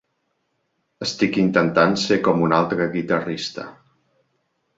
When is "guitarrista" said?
2.97-3.69